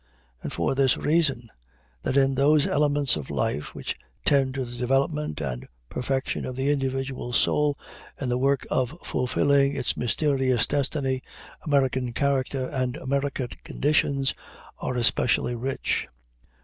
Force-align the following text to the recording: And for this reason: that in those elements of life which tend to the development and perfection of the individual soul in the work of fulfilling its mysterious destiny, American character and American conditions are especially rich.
And 0.41 0.51
for 0.51 0.73
this 0.73 0.97
reason: 0.97 1.51
that 2.01 2.17
in 2.17 2.33
those 2.33 2.65
elements 2.65 3.15
of 3.17 3.29
life 3.29 3.75
which 3.75 3.95
tend 4.25 4.55
to 4.55 4.65
the 4.65 4.75
development 4.75 5.39
and 5.41 5.67
perfection 5.89 6.43
of 6.43 6.55
the 6.55 6.71
individual 6.71 7.33
soul 7.33 7.77
in 8.19 8.27
the 8.27 8.37
work 8.39 8.65
of 8.71 8.97
fulfilling 9.03 9.75
its 9.75 9.95
mysterious 9.95 10.65
destiny, 10.65 11.21
American 11.67 12.13
character 12.13 12.67
and 12.67 12.97
American 12.97 13.49
conditions 13.63 14.33
are 14.79 14.95
especially 14.95 15.53
rich. 15.53 16.07